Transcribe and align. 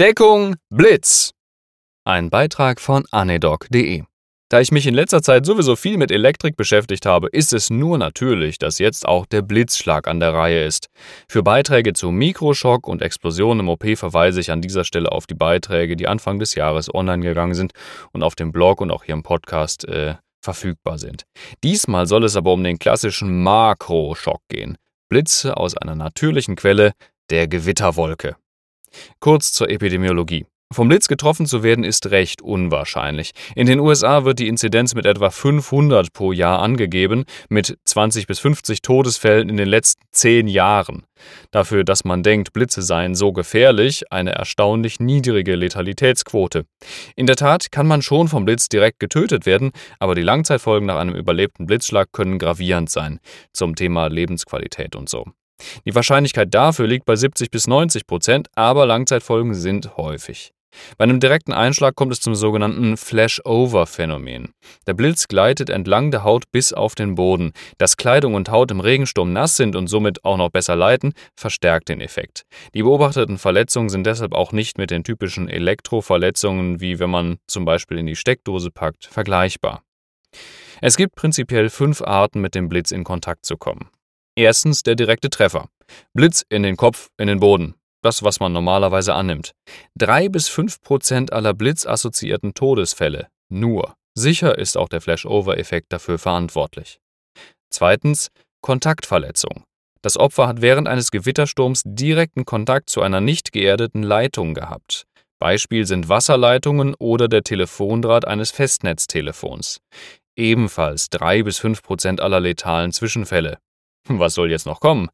Deckung 0.00 0.56
Blitz. 0.70 1.32
Ein 2.06 2.30
Beitrag 2.30 2.80
von 2.80 3.04
anedoc.de. 3.10 4.04
Da 4.48 4.60
ich 4.62 4.72
mich 4.72 4.86
in 4.86 4.94
letzter 4.94 5.20
Zeit 5.20 5.44
sowieso 5.44 5.76
viel 5.76 5.98
mit 5.98 6.10
Elektrik 6.10 6.56
beschäftigt 6.56 7.04
habe, 7.04 7.28
ist 7.28 7.52
es 7.52 7.68
nur 7.68 7.98
natürlich, 7.98 8.56
dass 8.56 8.78
jetzt 8.78 9.06
auch 9.06 9.26
der 9.26 9.42
Blitzschlag 9.42 10.08
an 10.08 10.18
der 10.18 10.32
Reihe 10.32 10.64
ist. 10.64 10.86
Für 11.28 11.42
Beiträge 11.42 11.92
zu 11.92 12.12
Mikroschock 12.12 12.88
und 12.88 13.02
Explosionen 13.02 13.60
im 13.60 13.68
OP 13.68 13.84
verweise 13.98 14.40
ich 14.40 14.50
an 14.50 14.62
dieser 14.62 14.84
Stelle 14.84 15.12
auf 15.12 15.26
die 15.26 15.34
Beiträge, 15.34 15.96
die 15.96 16.08
Anfang 16.08 16.38
des 16.38 16.54
Jahres 16.54 16.88
online 16.94 17.22
gegangen 17.22 17.52
sind 17.52 17.72
und 18.12 18.22
auf 18.22 18.34
dem 18.34 18.52
Blog 18.52 18.80
und 18.80 18.90
auch 18.90 19.04
hier 19.04 19.12
im 19.12 19.22
Podcast 19.22 19.86
äh, 19.86 20.14
verfügbar 20.42 20.96
sind. 20.96 21.24
Diesmal 21.62 22.06
soll 22.06 22.24
es 22.24 22.36
aber 22.36 22.54
um 22.54 22.64
den 22.64 22.78
klassischen 22.78 23.42
Makroschock 23.42 24.40
gehen. 24.48 24.78
Blitze 25.10 25.58
aus 25.58 25.76
einer 25.76 25.94
natürlichen 25.94 26.56
Quelle, 26.56 26.92
der 27.28 27.48
Gewitterwolke. 27.48 28.36
Kurz 29.20 29.52
zur 29.52 29.70
Epidemiologie. 29.70 30.46
Vom 30.72 30.86
Blitz 30.86 31.08
getroffen 31.08 31.46
zu 31.46 31.64
werden 31.64 31.82
ist 31.82 32.12
recht 32.12 32.42
unwahrscheinlich. 32.42 33.32
In 33.56 33.66
den 33.66 33.80
USA 33.80 34.24
wird 34.24 34.38
die 34.38 34.46
Inzidenz 34.46 34.94
mit 34.94 35.04
etwa 35.04 35.30
500 35.30 36.12
pro 36.12 36.30
Jahr 36.30 36.60
angegeben, 36.60 37.24
mit 37.48 37.76
20 37.84 38.28
bis 38.28 38.38
50 38.38 38.80
Todesfällen 38.80 39.48
in 39.48 39.56
den 39.56 39.66
letzten 39.66 40.04
zehn 40.12 40.46
Jahren. 40.46 41.06
Dafür, 41.50 41.82
dass 41.82 42.04
man 42.04 42.22
denkt, 42.22 42.52
Blitze 42.52 42.82
seien 42.82 43.16
so 43.16 43.32
gefährlich, 43.32 44.12
eine 44.12 44.30
erstaunlich 44.30 45.00
niedrige 45.00 45.56
Letalitätsquote. 45.56 46.66
In 47.16 47.26
der 47.26 47.34
Tat 47.34 47.72
kann 47.72 47.88
man 47.88 48.00
schon 48.00 48.28
vom 48.28 48.44
Blitz 48.44 48.68
direkt 48.68 49.00
getötet 49.00 49.46
werden, 49.46 49.72
aber 49.98 50.14
die 50.14 50.22
Langzeitfolgen 50.22 50.86
nach 50.86 50.98
einem 50.98 51.16
überlebten 51.16 51.66
Blitzschlag 51.66 52.12
können 52.12 52.38
gravierend 52.38 52.90
sein. 52.90 53.18
Zum 53.52 53.74
Thema 53.74 54.06
Lebensqualität 54.06 54.94
und 54.94 55.08
so. 55.08 55.24
Die 55.84 55.94
Wahrscheinlichkeit 55.94 56.52
dafür 56.54 56.86
liegt 56.86 57.04
bei 57.04 57.16
70 57.16 57.50
bis 57.50 57.66
90 57.66 58.06
Prozent, 58.06 58.48
aber 58.54 58.86
Langzeitfolgen 58.86 59.54
sind 59.54 59.96
häufig. 59.96 60.52
Bei 60.98 61.04
einem 61.04 61.20
direkten 61.20 61.52
Einschlag 61.52 61.96
kommt 61.96 62.12
es 62.12 62.20
zum 62.20 62.34
sogenannten 62.34 62.96
Flashover-Phänomen. 62.96 64.52
Der 64.86 64.94
Blitz 64.94 65.28
gleitet 65.28 65.70
entlang 65.70 66.10
der 66.10 66.24
Haut 66.24 66.44
bis 66.52 66.72
auf 66.72 66.94
den 66.94 67.14
Boden. 67.14 67.52
Dass 67.78 67.96
Kleidung 67.96 68.34
und 68.34 68.50
Haut 68.50 68.70
im 68.70 68.80
Regensturm 68.80 69.32
nass 69.32 69.56
sind 69.56 69.74
und 69.76 69.88
somit 69.88 70.24
auch 70.24 70.36
noch 70.36 70.50
besser 70.50 70.76
leiten, 70.76 71.12
verstärkt 71.36 71.88
den 71.88 72.00
Effekt. 72.00 72.44
Die 72.74 72.82
beobachteten 72.82 73.38
Verletzungen 73.38 73.88
sind 73.88 74.06
deshalb 74.06 74.34
auch 74.34 74.52
nicht 74.52 74.78
mit 74.78 74.90
den 74.90 75.04
typischen 75.04 75.48
Elektroverletzungen, 75.48 76.80
wie 76.80 76.98
wenn 76.98 77.10
man 77.10 77.38
zum 77.46 77.64
Beispiel 77.64 77.98
in 77.98 78.06
die 78.06 78.16
Steckdose 78.16 78.70
packt, 78.70 79.06
vergleichbar. 79.06 79.82
Es 80.80 80.96
gibt 80.96 81.14
prinzipiell 81.14 81.68
fünf 81.68 82.00
Arten, 82.00 82.40
mit 82.40 82.54
dem 82.54 82.68
Blitz 82.68 82.90
in 82.90 83.04
Kontakt 83.04 83.44
zu 83.44 83.56
kommen. 83.56 83.90
Erstens 84.36 84.82
der 84.82 84.94
direkte 84.94 85.30
Treffer. 85.30 85.68
Blitz 86.14 86.44
in 86.48 86.62
den 86.62 86.76
Kopf, 86.76 87.08
in 87.18 87.26
den 87.26 87.40
Boden. 87.40 87.74
Das, 88.02 88.22
was 88.22 88.40
man 88.40 88.52
normalerweise 88.52 89.14
annimmt. 89.14 89.52
Drei 89.94 90.28
bis 90.28 90.48
fünf 90.48 90.80
Prozent 90.80 91.32
aller 91.32 91.52
blitzassoziierten 91.52 92.54
Todesfälle. 92.54 93.28
Nur. 93.50 93.94
Sicher 94.14 94.58
ist 94.58 94.76
auch 94.76 94.88
der 94.88 95.00
Flashover-Effekt 95.00 95.92
dafür 95.92 96.18
verantwortlich. 96.18 97.00
Zweitens 97.70 98.30
Kontaktverletzung. 98.62 99.64
Das 100.02 100.16
Opfer 100.16 100.48
hat 100.48 100.62
während 100.62 100.88
eines 100.88 101.10
Gewittersturms 101.10 101.82
direkten 101.84 102.44
Kontakt 102.44 102.88
zu 102.88 103.02
einer 103.02 103.20
nicht 103.20 103.52
geerdeten 103.52 104.02
Leitung 104.02 104.54
gehabt. 104.54 105.04
Beispiel 105.38 105.86
sind 105.86 106.08
Wasserleitungen 106.08 106.94
oder 106.98 107.28
der 107.28 107.42
Telefondraht 107.42 108.26
eines 108.26 108.50
Festnetztelefons. 108.50 109.80
Ebenfalls 110.36 111.10
drei 111.10 111.42
bis 111.42 111.58
fünf 111.58 111.82
Prozent 111.82 112.20
aller 112.20 112.40
letalen 112.40 112.92
Zwischenfälle. 112.92 113.58
Was 114.08 114.34
soll 114.34 114.50
jetzt 114.50 114.66
noch 114.66 114.80
kommen? 114.80 115.08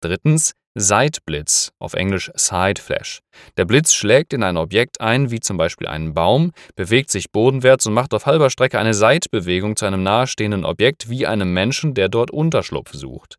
Drittens 0.00 0.52
Seitblitz, 0.78 1.72
auf 1.78 1.94
Englisch 1.94 2.30
Side 2.34 2.82
Flash. 2.82 3.20
Der 3.56 3.64
Blitz 3.64 3.94
schlägt 3.94 4.34
in 4.34 4.42
ein 4.42 4.58
Objekt 4.58 5.00
ein, 5.00 5.30
wie 5.30 5.40
zum 5.40 5.56
Beispiel 5.56 5.86
einen 5.86 6.12
Baum, 6.12 6.52
bewegt 6.74 7.10
sich 7.10 7.32
bodenwärts 7.32 7.86
und 7.86 7.94
macht 7.94 8.12
auf 8.12 8.26
halber 8.26 8.50
Strecke 8.50 8.78
eine 8.78 8.92
Seitbewegung 8.92 9.76
zu 9.76 9.86
einem 9.86 10.02
nahestehenden 10.02 10.66
Objekt 10.66 11.08
wie 11.08 11.26
einem 11.26 11.54
Menschen, 11.54 11.94
der 11.94 12.10
dort 12.10 12.30
Unterschlupf 12.30 12.92
sucht. 12.92 13.36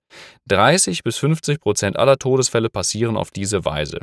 30 0.48 1.04
bis 1.04 1.18
50 1.20 1.60
Prozent 1.60 2.00
aller 2.00 2.18
Todesfälle 2.18 2.72
passieren 2.72 3.16
auf 3.16 3.30
diese 3.30 3.66
Weise. 3.66 4.00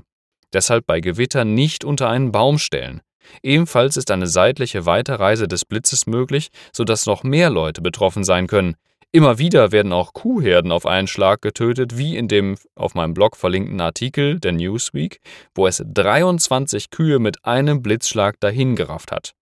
Deshalb 0.52 0.86
bei 0.86 1.00
Gewitter 1.00 1.44
nicht 1.44 1.84
unter 1.84 2.08
einen 2.08 2.30
Baum 2.30 2.58
stellen. 2.58 3.00
Ebenfalls 3.42 3.96
ist 3.96 4.12
eine 4.12 4.28
seitliche 4.28 4.86
Weiterreise 4.86 5.48
des 5.48 5.64
Blitzes 5.64 6.06
möglich, 6.06 6.50
sodass 6.72 7.06
noch 7.06 7.24
mehr 7.24 7.50
Leute 7.50 7.82
betroffen 7.82 8.22
sein 8.22 8.46
können. 8.46 8.76
Immer 9.14 9.38
wieder 9.38 9.70
werden 9.70 9.92
auch 9.92 10.12
Kuhherden 10.12 10.72
auf 10.72 10.86
einen 10.86 11.06
Schlag 11.06 11.40
getötet, 11.40 11.96
wie 11.96 12.16
in 12.16 12.26
dem 12.26 12.56
auf 12.74 12.96
meinem 12.96 13.14
Blog 13.14 13.36
verlinkten 13.36 13.80
Artikel 13.80 14.40
der 14.40 14.50
Newsweek, 14.50 15.20
wo 15.54 15.68
es 15.68 15.80
23 15.86 16.90
Kühe 16.90 17.20
mit 17.20 17.44
einem 17.44 17.80
Blitzschlag 17.80 18.40
dahingerafft 18.40 19.12
hat. 19.12 19.36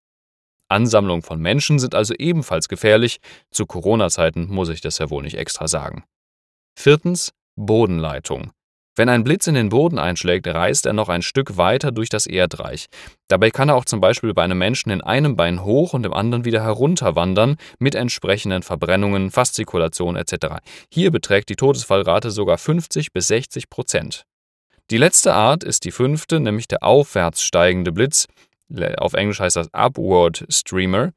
Ansammlungen 0.68 1.22
von 1.22 1.40
Menschen 1.40 1.78
sind 1.78 1.94
also 1.94 2.12
ebenfalls 2.12 2.68
gefährlich, 2.68 3.20
zu 3.50 3.64
Corona-Zeiten 3.64 4.46
muss 4.48 4.68
ich 4.68 4.82
das 4.82 4.98
ja 4.98 5.08
wohl 5.08 5.22
nicht 5.22 5.38
extra 5.38 5.66
sagen. 5.66 6.04
Viertens 6.78 7.32
Bodenleitung. 7.56 8.52
Wenn 8.94 9.08
ein 9.08 9.24
Blitz 9.24 9.46
in 9.46 9.54
den 9.54 9.70
Boden 9.70 9.98
einschlägt, 9.98 10.46
reist 10.46 10.84
er 10.84 10.92
noch 10.92 11.08
ein 11.08 11.22
Stück 11.22 11.56
weiter 11.56 11.92
durch 11.92 12.10
das 12.10 12.26
Erdreich. 12.26 12.86
Dabei 13.26 13.50
kann 13.50 13.70
er 13.70 13.76
auch 13.76 13.86
zum 13.86 14.02
Beispiel 14.02 14.34
bei 14.34 14.42
einem 14.42 14.58
Menschen 14.58 14.90
in 14.90 15.00
einem 15.00 15.34
Bein 15.34 15.64
hoch 15.64 15.94
und 15.94 16.04
im 16.04 16.12
anderen 16.12 16.44
wieder 16.44 16.62
herunterwandern, 16.62 17.56
mit 17.78 17.94
entsprechenden 17.94 18.62
Verbrennungen, 18.62 19.30
Faszikulationen 19.30 20.20
etc. 20.20 20.56
Hier 20.92 21.10
beträgt 21.10 21.48
die 21.48 21.56
Todesfallrate 21.56 22.30
sogar 22.30 22.58
50 22.58 23.12
bis 23.12 23.28
60 23.28 23.70
Prozent. 23.70 24.24
Die 24.90 24.98
letzte 24.98 25.32
Art 25.32 25.64
ist 25.64 25.84
die 25.84 25.90
fünfte, 25.90 26.38
nämlich 26.38 26.68
der 26.68 26.82
aufwärts 26.82 27.42
steigende 27.42 27.92
Blitz. 27.92 28.26
Auf 28.98 29.14
Englisch 29.14 29.40
heißt 29.40 29.56
das 29.56 29.72
Upward 29.72 30.44
Streamer. 30.50 31.12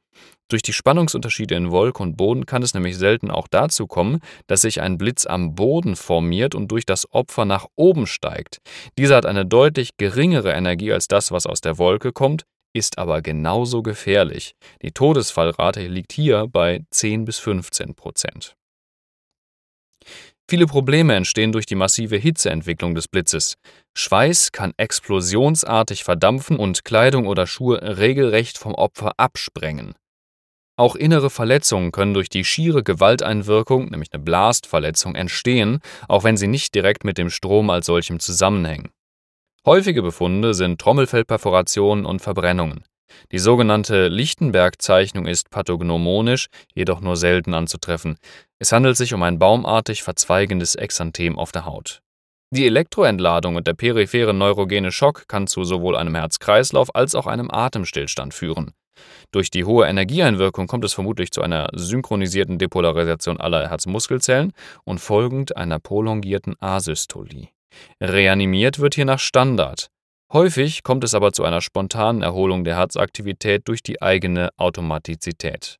Durch 0.48 0.62
die 0.62 0.72
Spannungsunterschiede 0.72 1.56
in 1.56 1.72
Wolke 1.72 2.02
und 2.02 2.16
Boden 2.16 2.46
kann 2.46 2.62
es 2.62 2.72
nämlich 2.72 2.96
selten 2.96 3.30
auch 3.32 3.48
dazu 3.48 3.88
kommen, 3.88 4.20
dass 4.46 4.60
sich 4.60 4.80
ein 4.80 4.96
Blitz 4.96 5.26
am 5.26 5.56
Boden 5.56 5.96
formiert 5.96 6.54
und 6.54 6.68
durch 6.68 6.86
das 6.86 7.12
Opfer 7.12 7.44
nach 7.44 7.66
oben 7.74 8.06
steigt. 8.06 8.58
Dieser 8.96 9.16
hat 9.16 9.26
eine 9.26 9.44
deutlich 9.44 9.96
geringere 9.96 10.52
Energie 10.52 10.92
als 10.92 11.08
das, 11.08 11.32
was 11.32 11.46
aus 11.46 11.60
der 11.60 11.78
Wolke 11.78 12.12
kommt, 12.12 12.44
ist 12.72 12.98
aber 12.98 13.22
genauso 13.22 13.82
gefährlich. 13.82 14.54
Die 14.82 14.92
Todesfallrate 14.92 15.88
liegt 15.88 16.12
hier 16.12 16.46
bei 16.46 16.84
10 16.90 17.24
bis 17.24 17.38
15 17.38 17.94
Prozent. 17.94 18.54
Viele 20.48 20.66
Probleme 20.66 21.16
entstehen 21.16 21.50
durch 21.50 21.66
die 21.66 21.74
massive 21.74 22.16
Hitzeentwicklung 22.16 22.94
des 22.94 23.08
Blitzes. 23.08 23.56
Schweiß 23.96 24.52
kann 24.52 24.74
explosionsartig 24.76 26.04
verdampfen 26.04 26.56
und 26.56 26.84
Kleidung 26.84 27.26
oder 27.26 27.48
Schuhe 27.48 27.98
regelrecht 27.98 28.56
vom 28.56 28.74
Opfer 28.74 29.12
absprengen. 29.16 29.94
Auch 30.78 30.94
innere 30.94 31.30
Verletzungen 31.30 31.90
können 31.90 32.12
durch 32.12 32.28
die 32.28 32.44
schiere 32.44 32.82
Gewalteinwirkung, 32.82 33.88
nämlich 33.88 34.12
eine 34.12 34.22
Blastverletzung, 34.22 35.14
entstehen, 35.14 35.80
auch 36.06 36.22
wenn 36.22 36.36
sie 36.36 36.48
nicht 36.48 36.74
direkt 36.74 37.02
mit 37.02 37.16
dem 37.16 37.30
Strom 37.30 37.70
als 37.70 37.86
solchem 37.86 38.20
zusammenhängen. 38.20 38.90
Häufige 39.64 40.02
Befunde 40.02 40.52
sind 40.52 40.78
Trommelfellperforationen 40.80 42.04
und 42.04 42.20
Verbrennungen. 42.20 42.84
Die 43.32 43.38
sogenannte 43.38 44.08
Lichtenberg-Zeichnung 44.08 45.26
ist 45.26 45.50
pathognomonisch, 45.50 46.48
jedoch 46.74 47.00
nur 47.00 47.16
selten 47.16 47.54
anzutreffen. 47.54 48.18
Es 48.58 48.72
handelt 48.72 48.96
sich 48.96 49.14
um 49.14 49.22
ein 49.22 49.38
baumartig 49.38 50.02
verzweigendes 50.02 50.74
Exanthem 50.74 51.38
auf 51.38 51.52
der 51.52 51.64
Haut. 51.64 52.02
Die 52.54 52.66
Elektroentladung 52.66 53.56
und 53.56 53.66
der 53.66 53.74
periphere 53.74 54.32
neurogene 54.32 54.92
Schock 54.92 55.26
kann 55.26 55.48
zu 55.48 55.64
sowohl 55.64 55.96
einem 55.96 56.14
Herz-Kreislauf 56.14 56.94
als 56.94 57.14
auch 57.14 57.26
einem 57.26 57.50
Atemstillstand 57.50 58.34
führen. 58.34 58.72
Durch 59.32 59.50
die 59.50 59.64
hohe 59.64 59.86
Energieeinwirkung 59.86 60.68
kommt 60.68 60.84
es 60.84 60.94
vermutlich 60.94 61.32
zu 61.32 61.42
einer 61.42 61.68
synchronisierten 61.74 62.58
Depolarisation 62.58 63.40
aller 63.40 63.68
Herzmuskelzellen 63.68 64.52
und 64.84 65.00
folgend 65.00 65.56
einer 65.56 65.78
prolongierten 65.80 66.54
Asystolie. 66.60 67.48
Reanimiert 68.00 68.78
wird 68.78 68.94
hier 68.94 69.04
nach 69.04 69.18
Standard. 69.18 69.88
Häufig 70.32 70.82
kommt 70.82 71.04
es 71.04 71.14
aber 71.14 71.32
zu 71.32 71.44
einer 71.44 71.60
spontanen 71.60 72.22
Erholung 72.22 72.64
der 72.64 72.76
Herzaktivität 72.76 73.68
durch 73.68 73.82
die 73.82 74.02
eigene 74.02 74.50
Automatizität. 74.56 75.78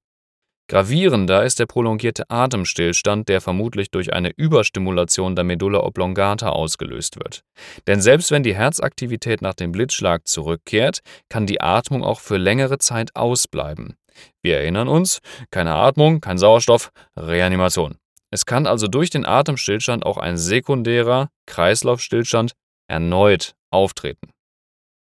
Gravierender 0.68 1.44
ist 1.44 1.60
der 1.60 1.66
prolongierte 1.66 2.28
Atemstillstand, 2.28 3.28
der 3.28 3.40
vermutlich 3.40 3.92
durch 3.92 4.12
eine 4.12 4.32
Überstimulation 4.36 5.36
der 5.36 5.44
Medulla 5.44 5.78
oblongata 5.78 6.48
ausgelöst 6.48 7.16
wird. 7.16 7.42
Denn 7.86 8.00
selbst 8.00 8.32
wenn 8.32 8.42
die 8.42 8.56
Herzaktivität 8.56 9.42
nach 9.42 9.54
dem 9.54 9.70
Blitzschlag 9.70 10.26
zurückkehrt, 10.26 11.00
kann 11.28 11.46
die 11.46 11.60
Atmung 11.60 12.02
auch 12.02 12.18
für 12.18 12.36
längere 12.36 12.78
Zeit 12.78 13.14
ausbleiben. 13.14 13.96
Wir 14.42 14.58
erinnern 14.58 14.88
uns, 14.88 15.20
keine 15.52 15.74
Atmung, 15.74 16.20
kein 16.20 16.38
Sauerstoff, 16.38 16.90
Reanimation. 17.16 17.98
Es 18.32 18.44
kann 18.44 18.66
also 18.66 18.88
durch 18.88 19.10
den 19.10 19.24
Atemstillstand 19.24 20.04
auch 20.04 20.18
ein 20.18 20.36
sekundärer 20.36 21.28
Kreislaufstillstand 21.46 22.52
erneut 22.88 23.54
auftreten. 23.70 24.30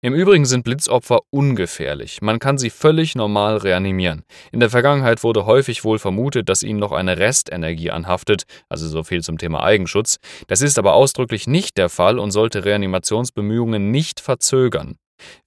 Im 0.06 0.14
Übrigen 0.14 0.44
sind 0.44 0.66
Blitzopfer 0.66 1.22
ungefährlich. 1.30 2.22
Man 2.22 2.38
kann 2.38 2.58
sie 2.58 2.70
völlig 2.70 3.16
normal 3.16 3.56
reanimieren. 3.56 4.24
In 4.52 4.60
der 4.60 4.70
Vergangenheit 4.70 5.24
wurde 5.24 5.46
häufig 5.46 5.86
wohl 5.86 5.98
vermutet, 5.98 6.50
dass 6.50 6.62
ihnen 6.62 6.80
noch 6.80 6.92
eine 6.92 7.20
Restenergie 7.20 7.90
anhaftet, 7.90 8.44
also 8.68 8.86
so 8.90 9.04
viel 9.04 9.24
zum 9.24 9.38
Thema 9.38 9.64
Eigenschutz. 9.64 10.18
Das 10.48 10.62
ist 10.62 10.78
aber 10.78 10.94
ausdrücklich 10.94 11.48
nicht 11.48 11.78
der 11.78 11.88
Fall 11.88 12.20
und 12.20 12.32
sollte 12.32 12.66
Reanimationsbemühungen 12.66 13.92
nicht 13.92 14.20
verzögern. 14.20 14.98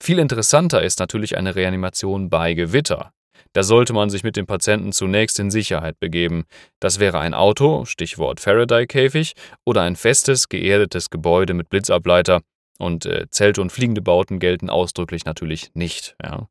Viel 0.03 0.19
interessanter 0.19 0.83
ist 0.83 1.01
natürlich 1.01 1.37
eine 1.37 1.55
Reanimation 1.55 2.31
bei 2.31 2.55
Gewitter. 2.55 3.13
Da 3.53 3.63
sollte 3.63 3.93
man 3.93 4.09
sich 4.09 4.23
mit 4.23 4.37
dem 4.37 4.47
Patienten 4.47 4.93
zunächst 4.93 5.39
in 5.39 5.51
Sicherheit 5.51 6.01
begeben. 6.01 6.45
Das 6.81 6.99
wäre 6.99 7.19
ein 7.19 7.35
Auto, 7.35 7.85
Stichwort 7.85 8.41
Faraday-Käfig, 8.41 9.35
oder 9.67 9.83
ein 9.83 9.97
festes, 9.97 10.49
geerdetes 10.49 11.11
Gebäude 11.11 11.53
mit 11.53 11.69
Blitzableiter. 11.69 12.41
Und 12.79 13.07
äh, 13.07 13.27
Zelte 13.31 13.61
und 13.61 13.71
fliegende 13.71 14.03
Bauten 14.03 14.39
gelten 14.39 14.71
ausdrücklich 14.71 15.25
natürlich 15.25 15.71
nicht. 15.75 16.17
Ja. 16.23 16.49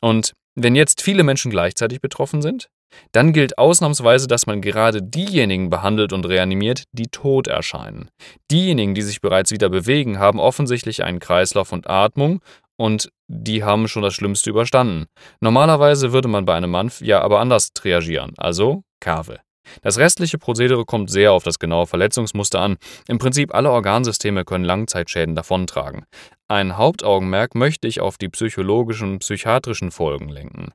Und 0.00 0.34
wenn 0.54 0.74
jetzt 0.74 1.02
viele 1.02 1.22
Menschen 1.22 1.50
gleichzeitig 1.50 2.00
betroffen 2.00 2.42
sind, 2.42 2.68
dann 3.12 3.32
gilt 3.32 3.58
ausnahmsweise, 3.58 4.26
dass 4.26 4.46
man 4.46 4.62
gerade 4.62 5.02
diejenigen 5.02 5.70
behandelt 5.70 6.12
und 6.12 6.26
reanimiert, 6.26 6.84
die 6.92 7.08
tot 7.08 7.46
erscheinen. 7.46 8.08
Diejenigen, 8.50 8.94
die 8.94 9.02
sich 9.02 9.20
bereits 9.20 9.50
wieder 9.50 9.68
bewegen, 9.68 10.18
haben 10.18 10.40
offensichtlich 10.40 11.04
einen 11.04 11.18
Kreislauf 11.18 11.72
und 11.72 11.90
Atmung 11.90 12.40
und 12.76 13.10
die 13.28 13.64
haben 13.64 13.88
schon 13.88 14.02
das 14.02 14.14
Schlimmste 14.14 14.50
überstanden. 14.50 15.06
Normalerweise 15.40 16.12
würde 16.12 16.28
man 16.28 16.44
bei 16.44 16.54
einem 16.54 16.70
Mann 16.70 16.90
ja 17.00 17.20
aber 17.20 17.40
anders 17.40 17.70
reagieren, 17.82 18.34
also 18.36 18.82
Kave. 19.00 19.40
Das 19.82 19.98
restliche 19.98 20.38
Prozedere 20.38 20.84
kommt 20.84 21.10
sehr 21.10 21.32
auf 21.32 21.44
das 21.44 21.58
genaue 21.58 21.86
Verletzungsmuster 21.86 22.60
an. 22.60 22.76
Im 23.08 23.18
Prinzip 23.18 23.54
alle 23.54 23.70
Organsysteme 23.70 24.44
können 24.44 24.64
Langzeitschäden 24.64 25.34
davontragen. 25.34 26.04
Ein 26.48 26.76
Hauptaugenmerk 26.76 27.54
möchte 27.54 27.88
ich 27.88 28.00
auf 28.00 28.18
die 28.18 28.28
psychologischen 28.28 29.12
und 29.12 29.18
psychiatrischen 29.20 29.90
Folgen 29.90 30.28
lenken. 30.28 30.72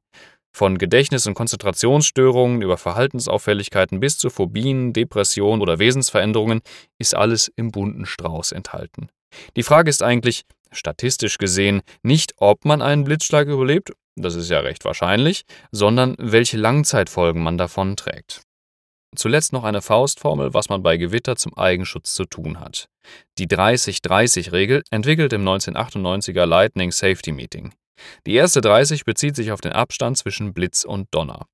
Von 0.54 0.78
Gedächtnis- 0.78 1.28
und 1.28 1.34
Konzentrationsstörungen 1.34 2.62
über 2.62 2.78
Verhaltensauffälligkeiten 2.78 4.02
bis 4.02 4.18
zu 4.18 4.30
Phobien, 4.30 4.92
Depressionen 4.92 5.62
oder 5.62 5.80
Wesensveränderungen 5.80 6.62
ist 6.98 7.16
alles 7.16 7.50
im 7.56 7.72
bunten 7.72 8.06
Strauß 8.06 8.52
enthalten. 8.52 9.10
Die 9.56 9.64
Frage 9.64 9.90
ist 9.90 10.04
eigentlich, 10.04 10.44
statistisch 10.72 11.38
gesehen, 11.38 11.82
nicht 12.04 12.34
ob 12.38 12.66
man 12.66 12.82
einen 12.82 13.06
Blitzschlag 13.06 13.48
überlebt, 13.48 13.92
das 14.16 14.36
ist 14.36 14.50
ja 14.50 14.60
recht 14.60 14.84
wahrscheinlich, 14.84 15.44
sondern 15.72 16.16
welche 16.18 16.58
Langzeitfolgen 16.58 17.42
man 17.42 17.58
davon 17.58 17.96
trägt. 17.96 18.42
Zuletzt 19.16 19.52
noch 19.52 19.66
eine 19.66 19.82
Faustformel, 19.82 20.54
was 20.54 20.70
man 20.70 20.84
bei 20.84 20.96
Gewitter 20.96 21.36
zum 21.36 21.58
Eigenschutz 21.58 22.14
zu 22.14 22.26
tun 22.26 22.60
hat. 22.60 22.88
Die 23.38 23.48
30-30-Regel 23.48 24.84
entwickelt 24.90 25.34
im 25.34 25.46
1998er 25.48 26.46
Lightning 26.46 26.92
Safety 26.92 27.34
Meeting. 27.34 27.74
Die 28.26 28.36
erste 28.36 28.62
30 28.62 29.04
bezieht 29.04 29.36
sich 29.36 29.52
auf 29.52 29.62
den 29.62 29.74
Abstand 29.74 30.18
zwischen 30.18 30.54
Blitz 30.54 30.86
und 30.86 31.08
Donner. 31.12 31.46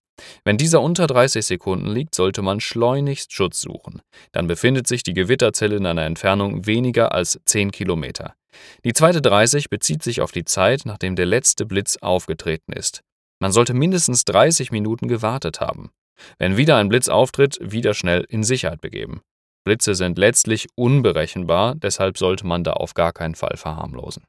Wenn 0.43 0.57
dieser 0.57 0.81
unter 0.81 1.07
30 1.07 1.45
Sekunden 1.45 1.87
liegt, 1.87 2.15
sollte 2.15 2.41
man 2.41 2.59
schleunigst 2.59 3.33
Schutz 3.33 3.61
suchen. 3.61 4.01
Dann 4.31 4.47
befindet 4.47 4.87
sich 4.87 5.03
die 5.03 5.13
Gewitterzelle 5.13 5.75
in 5.75 5.85
einer 5.85 6.05
Entfernung 6.05 6.65
weniger 6.65 7.11
als 7.11 7.39
10 7.45 7.71
Kilometer. 7.71 8.33
Die 8.83 8.93
zweite 8.93 9.21
30 9.21 9.69
bezieht 9.69 10.03
sich 10.03 10.21
auf 10.21 10.31
die 10.31 10.45
Zeit, 10.45 10.81
nachdem 10.85 11.15
der 11.15 11.25
letzte 11.25 11.65
Blitz 11.65 11.97
aufgetreten 11.97 12.73
ist. 12.73 13.01
Man 13.39 13.51
sollte 13.51 13.73
mindestens 13.73 14.25
30 14.25 14.71
Minuten 14.71 15.07
gewartet 15.07 15.59
haben. 15.61 15.91
Wenn 16.37 16.57
wieder 16.57 16.77
ein 16.77 16.89
Blitz 16.89 17.09
auftritt, 17.09 17.57
wieder 17.61 17.93
schnell 17.93 18.25
in 18.29 18.43
Sicherheit 18.43 18.81
begeben. 18.81 19.21
Blitze 19.65 19.95
sind 19.95 20.17
letztlich 20.17 20.67
unberechenbar, 20.75 21.75
deshalb 21.75 22.17
sollte 22.17 22.47
man 22.47 22.63
da 22.63 22.73
auf 22.73 22.93
gar 22.93 23.11
keinen 23.11 23.35
Fall 23.35 23.57
verharmlosen. 23.57 24.23